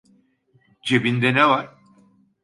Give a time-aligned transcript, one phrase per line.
[0.81, 1.75] Cebinde ne var?